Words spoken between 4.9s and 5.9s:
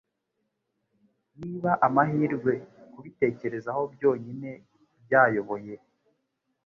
byayoboye,